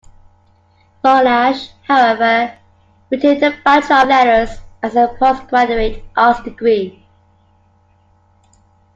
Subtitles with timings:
[1.03, 2.51] Monash, however,
[3.11, 7.05] retained the Bachelor of Letters as a postgraduate arts degree.